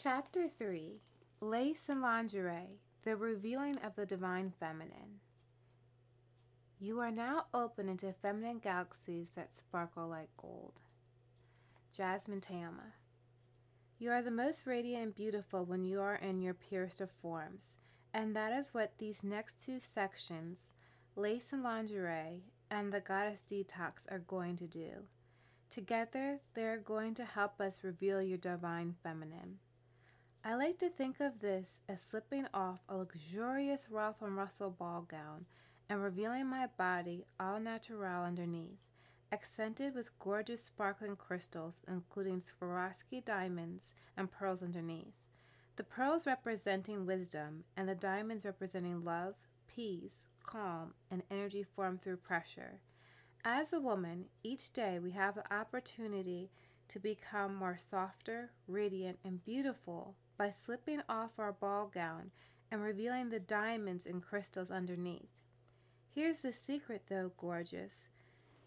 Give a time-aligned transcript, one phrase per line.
[0.00, 1.00] Chapter 3
[1.40, 5.18] Lace and Lingerie The Revealing of the Divine Feminine.
[6.78, 10.74] You are now open into feminine galaxies that sparkle like gold.
[11.92, 12.92] Jasmine Tayama.
[13.98, 17.64] You are the most radiant and beautiful when you are in your purest of forms,
[18.14, 20.60] and that is what these next two sections,
[21.16, 24.90] Lace and Lingerie and the Goddess Detox, are going to do.
[25.70, 29.58] Together, they are going to help us reveal your divine feminine.
[30.48, 35.02] I like to think of this as slipping off a luxurious Ralph and Russo ball
[35.02, 35.44] gown
[35.90, 38.78] and revealing my body all natural underneath,
[39.30, 45.12] accented with gorgeous sparkling crystals, including Swarovski diamonds and pearls underneath.
[45.76, 49.34] The pearls representing wisdom and the diamonds representing love,
[49.66, 52.80] peace, calm, and energy formed through pressure.
[53.44, 56.48] As a woman, each day we have the opportunity
[56.88, 62.30] to become more softer, radiant, and beautiful by slipping off our ball gown
[62.70, 65.28] and revealing the diamonds and crystals underneath.
[66.14, 68.08] Here's the secret, though, gorgeous.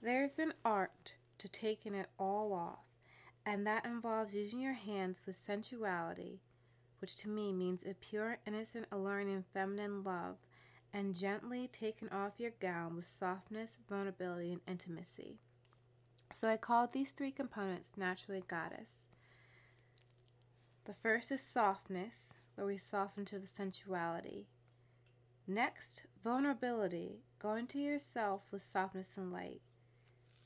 [0.00, 2.84] There's an art to taking it all off,
[3.44, 6.40] and that involves using your hands with sensuality,
[7.00, 10.36] which to me means a pure, innocent, alluring, feminine love,
[10.92, 15.38] and gently taking off your gown with softness, vulnerability, and intimacy.
[16.32, 19.05] So I called these three components naturally goddess.
[20.86, 24.46] The first is softness, where we soften to the sensuality.
[25.44, 29.62] Next, vulnerability, going to yourself with softness and light.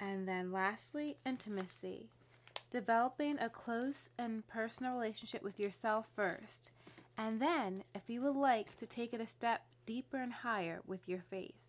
[0.00, 2.08] And then lastly, intimacy,
[2.70, 6.70] developing a close and personal relationship with yourself first.
[7.18, 11.10] And then, if you would like to take it a step deeper and higher with
[11.10, 11.60] your faith.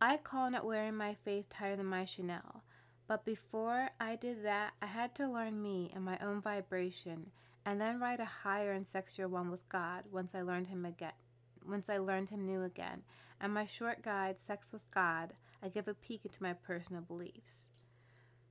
[0.00, 2.62] I call it wearing my faith tighter than my Chanel.
[3.08, 7.32] But before I did that, I had to learn me and my own vibration
[7.68, 11.12] and then write a higher and sexier one with God once I learned him again.
[11.68, 13.02] Once I learned him new again,
[13.42, 17.66] and my short guide, Sex with God, I give a peek into my personal beliefs.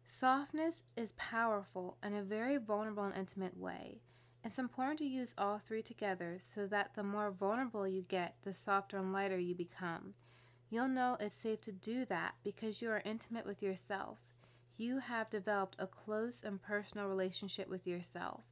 [0.06, 4.02] Softness is powerful in a very vulnerable and intimate way.
[4.46, 8.54] It's important to use all three together so that the more vulnerable you get, the
[8.54, 10.14] softer and lighter you become.
[10.70, 14.20] You'll know it's safe to do that because you are intimate with yourself.
[14.76, 18.44] You have developed a close and personal relationship with yourself.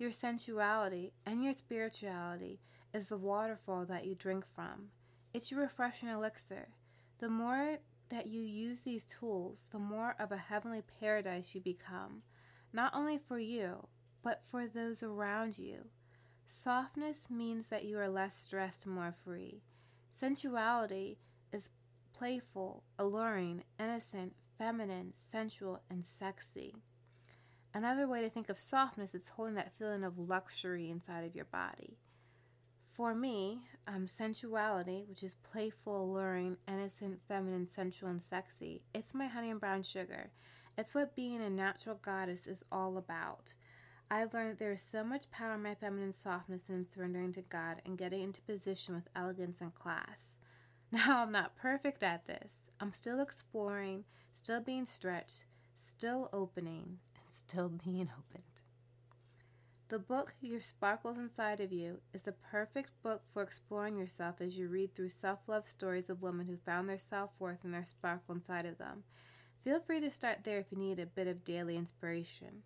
[0.00, 2.58] Your sensuality and your spirituality
[2.94, 4.86] is the waterfall that you drink from.
[5.34, 6.68] It's your refreshing elixir.
[7.18, 7.76] The more
[8.08, 12.22] that you use these tools, the more of a heavenly paradise you become,
[12.72, 13.88] not only for you,
[14.22, 15.84] but for those around you.
[16.48, 19.60] Softness means that you are less stressed, more free.
[20.18, 21.18] Sensuality
[21.52, 21.68] is
[22.14, 26.74] playful, alluring, innocent, feminine, sensual, and sexy.
[27.72, 31.44] Another way to think of softness is holding that feeling of luxury inside of your
[31.44, 31.98] body.
[32.92, 39.26] For me, um, sensuality, which is playful, alluring, innocent, feminine, sensual, and sexy, it's my
[39.26, 40.30] honey and brown sugar.
[40.76, 43.54] It's what being a natural goddess is all about.
[44.10, 47.42] I've learned there is so much power in my feminine softness and in surrendering to
[47.42, 50.36] God and getting into position with elegance and class.
[50.92, 52.54] Now, I'm not perfect at this.
[52.80, 55.44] I'm still exploring, still being stretched,
[55.78, 56.98] still opening,
[57.32, 58.62] still being opened.
[59.88, 64.56] The book, Your Sparkles Inside of You, is the perfect book for exploring yourself as
[64.56, 67.86] you read through self love stories of women who found their self worth and their
[67.86, 69.02] sparkle inside of them.
[69.64, 72.62] Feel free to start there if you need a bit of daily inspiration.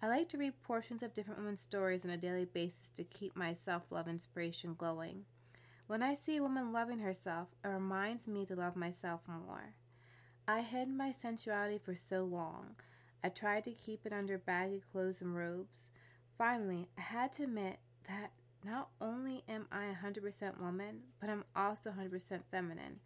[0.00, 3.34] I like to read portions of different women's stories on a daily basis to keep
[3.34, 5.24] my self love inspiration glowing.
[5.88, 9.74] When I see a woman loving herself, it reminds me to love myself more.
[10.46, 12.76] I hid my sensuality for so long.
[13.22, 15.88] I tried to keep it under baggy clothes and robes.
[16.36, 18.30] Finally, I had to admit that
[18.64, 23.00] not only am I a 100% woman, but I'm also 100% feminine.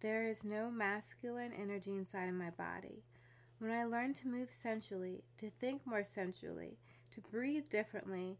[0.00, 3.02] There is no masculine energy inside of my body.
[3.58, 6.78] When I learned to move sensually, to think more sensually,
[7.10, 8.38] to breathe differently,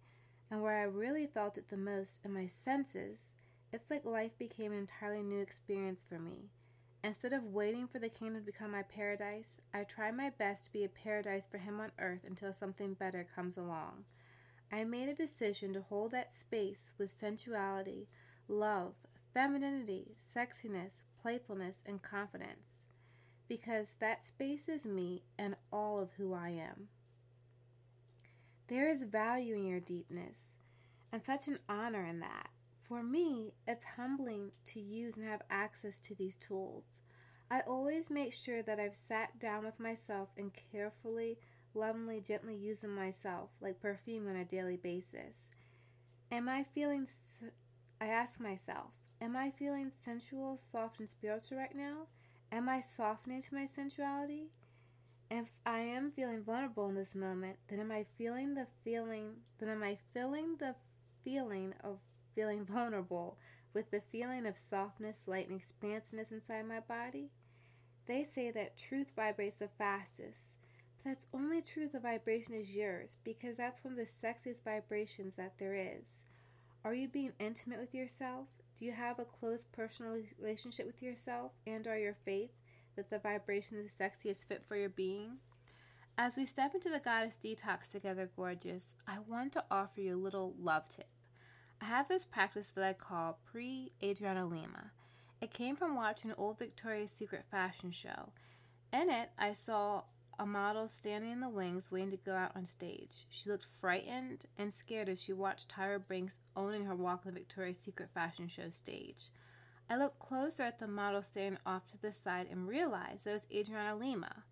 [0.50, 3.32] and where I really felt it the most in my senses,
[3.72, 6.50] it's like life became an entirely new experience for me.
[7.04, 10.72] Instead of waiting for the kingdom to become my paradise, I try my best to
[10.72, 14.04] be a paradise for him on earth until something better comes along.
[14.72, 18.08] I made a decision to hold that space with sensuality,
[18.48, 18.94] love,
[19.32, 22.88] femininity, sexiness, playfulness, and confidence,
[23.48, 26.88] because that space is me and all of who I am.
[28.66, 30.54] There is value in your deepness,
[31.12, 32.50] and such an honor in that.
[32.88, 37.02] For me, it's humbling to use and have access to these tools.
[37.50, 41.38] I always make sure that I've sat down with myself and carefully,
[41.74, 45.48] lovingly, gently use them myself, like perfume on a daily basis.
[46.32, 47.06] Am I feeling,
[48.00, 52.06] I ask myself, am I feeling sensual, soft, and spiritual right now?
[52.50, 54.48] Am I softening to my sensuality?
[55.30, 59.68] If I am feeling vulnerable in this moment, then am I feeling the feeling, then
[59.68, 60.74] am I feeling the
[61.22, 61.98] feeling of
[62.38, 63.36] feeling vulnerable
[63.74, 67.32] with the feeling of softness, light, and expansiveness inside my body?
[68.06, 70.54] They say that truth vibrates the fastest.
[70.96, 75.34] But that's only true the vibration is yours because that's one of the sexiest vibrations
[75.34, 76.06] that there is.
[76.84, 78.46] Are you being intimate with yourself?
[78.78, 82.52] Do you have a close personal relationship with yourself and or your faith
[82.94, 85.38] that the vibration is the sexiest fit for your being?
[86.16, 90.22] As we step into the goddess detox together, gorgeous, I want to offer you a
[90.22, 91.08] little love tip.
[91.80, 94.90] I have this practice that I call pre Adriana Lima.
[95.40, 98.32] It came from watching an old Victoria's Secret fashion show.
[98.92, 100.02] In it, I saw
[100.38, 103.26] a model standing in the wings waiting to go out on stage.
[103.28, 107.40] She looked frightened and scared as she watched Tyra Banks owning her walk on the
[107.40, 109.30] Victoria's Secret fashion show stage.
[109.90, 113.46] I looked closer at the model standing off to the side and realized it was
[113.52, 114.44] Adriana Lima.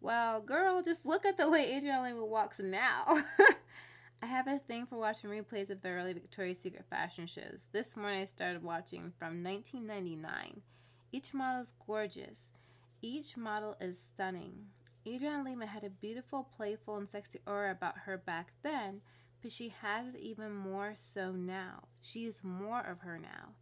[0.00, 3.24] Well, girl, just look at the way Adriana Lima walks now.
[4.22, 7.68] I have a thing for watching replays of the early Victoria's Secret fashion shows.
[7.72, 10.60] This morning I started watching from 1999.
[11.10, 12.50] Each model is gorgeous.
[13.00, 14.66] Each model is stunning.
[15.08, 19.00] Adriana Lima had a beautiful, playful, and sexy aura about her back then,
[19.40, 21.84] but she has it even more so now.
[22.02, 23.54] She is more of her now.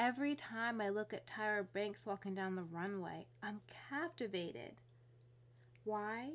[0.00, 4.72] Every time I look at Tyra Banks walking down the runway, I'm captivated.
[5.84, 6.30] Why?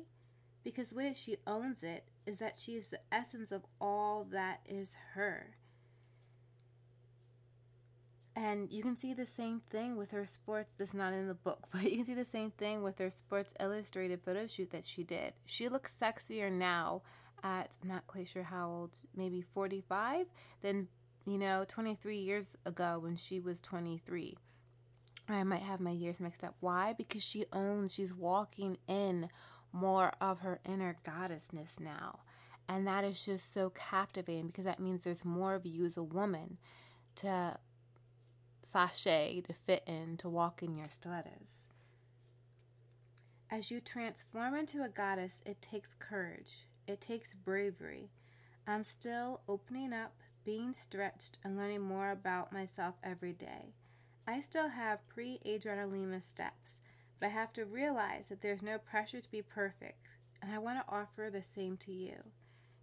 [0.64, 4.60] Because the way she owns it is that she is the essence of all that
[4.68, 5.56] is her.
[8.34, 10.74] And you can see the same thing with her sports.
[10.78, 13.10] This is not in the book, but you can see the same thing with her
[13.10, 15.34] Sports Illustrated photo shoot that she did.
[15.44, 17.02] She looks sexier now
[17.42, 20.26] at I'm not quite sure how old, maybe 45,
[20.62, 20.88] than
[21.26, 24.36] you know 23 years ago when she was 23.
[25.28, 26.56] I might have my years mixed up.
[26.60, 26.94] Why?
[26.94, 27.94] Because she owns.
[27.94, 29.28] She's walking in
[29.72, 32.20] more of her inner goddessness now.
[32.68, 36.02] And that is just so captivating because that means there's more of you as a
[36.02, 36.58] woman
[37.16, 37.58] to
[38.62, 41.64] sashay, to fit in, to walk in your stilettos.
[43.50, 48.08] As you transform into a goddess, it takes courage, it takes bravery.
[48.66, 50.14] I'm still opening up,
[50.44, 53.74] being stretched, and learning more about myself every day.
[54.26, 56.81] I still have pre Adriana Lima steps,
[57.22, 60.08] but I have to realize that there's no pressure to be perfect,
[60.42, 62.16] and I want to offer the same to you.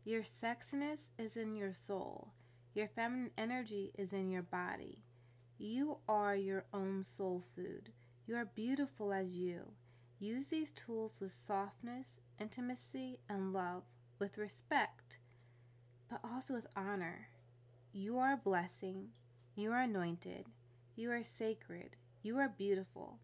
[0.06, 2.30] Your sexiness is in your soul,
[2.74, 5.03] your feminine energy is in your body.
[5.57, 7.89] You are your own soul food.
[8.27, 9.74] You are beautiful as you.
[10.19, 13.83] Use these tools with softness, intimacy, and love,
[14.19, 15.18] with respect,
[16.09, 17.27] but also with honor.
[17.91, 19.09] You are a blessing.
[19.57, 20.45] You are anointed.
[20.95, 21.97] You are sacred.
[22.24, 23.19] You are beautiful.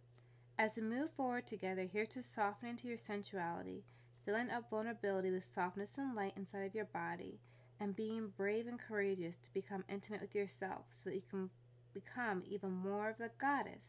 [0.58, 3.84] As we move forward together, here's to soften into your sensuality,
[4.24, 7.40] filling up vulnerability with softness and light inside of your body,
[7.78, 11.50] and being brave and courageous to become intimate with yourself so that you can
[11.94, 13.88] become even more of the goddess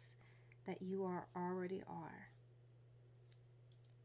[0.66, 2.30] that you are already are.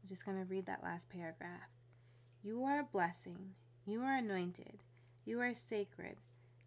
[0.00, 1.68] I'm just going to read that last paragraph.
[2.44, 3.54] You are a blessing.
[3.84, 4.78] You are anointed.
[5.24, 6.18] You are sacred.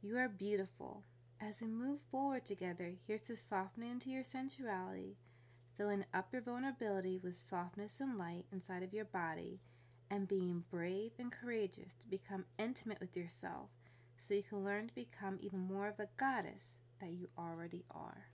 [0.01, 1.03] You are beautiful.
[1.39, 5.15] As we move forward together, here's to soften into your sensuality
[5.77, 9.59] filling up your vulnerability with softness and light inside of your body,
[10.09, 13.69] and being brave and courageous to become intimate with yourself
[14.19, 18.27] so you can learn to become even more of the goddess that you already are.